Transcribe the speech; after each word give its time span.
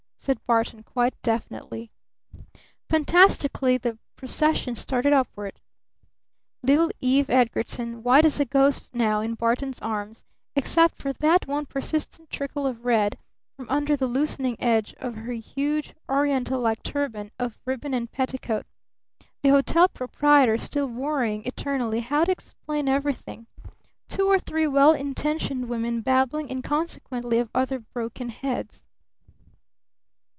said 0.23 0.37
Barton 0.45 0.83
quite 0.83 1.19
definitely. 1.23 1.89
Fantastically 2.87 3.79
the 3.79 3.97
procession 4.15 4.75
started 4.75 5.13
upward 5.13 5.59
little 6.61 6.91
Eve 6.99 7.27
Edgarton 7.27 8.03
white 8.03 8.23
as 8.23 8.39
a 8.39 8.45
ghost 8.45 8.93
now 8.93 9.21
in 9.21 9.33
Barton's 9.33 9.79
arms, 9.81 10.23
except 10.55 10.93
for 10.99 11.11
that 11.11 11.47
one 11.47 11.65
persistent 11.65 12.29
trickle 12.29 12.67
of 12.67 12.85
red 12.85 13.17
from 13.57 13.67
under 13.67 13.95
the 13.95 14.05
loosening 14.05 14.57
edge 14.59 14.93
of 14.99 15.15
her 15.15 15.33
huge 15.33 15.95
Oriental 16.07 16.59
like 16.61 16.83
turban 16.83 17.31
of 17.39 17.57
ribbon 17.65 17.95
and 17.95 18.11
petticoat; 18.11 18.67
the 19.41 19.49
hotel 19.49 19.87
proprietor 19.87 20.59
still 20.59 20.85
worrying 20.87 21.41
eternally 21.47 22.01
how 22.01 22.25
to 22.25 22.31
explain 22.31 22.87
everything; 22.87 23.47
two 24.07 24.27
or 24.27 24.37
three 24.37 24.67
well 24.67 24.93
intentioned 24.93 25.67
women 25.67 25.99
babbling 26.01 26.47
inconsequently 26.51 27.39
of 27.39 27.49
other 27.55 27.79
broken 27.79 28.29
heads. 28.29 28.85